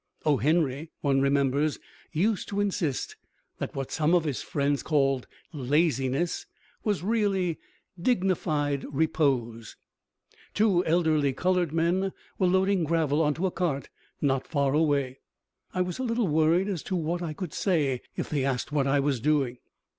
[0.25, 0.37] (O.
[0.37, 1.77] Henry, one remembers,
[2.11, 3.15] used to insist
[3.59, 6.47] that what some of his friends called laziness
[6.83, 7.59] was really
[8.01, 9.75] "dignified repose.")
[10.55, 15.19] Two elderly colored men were loading gravel onto a cart not far away.
[15.71, 18.87] I was a little worried as to what I could say if they asked what
[18.87, 19.59] I was doing.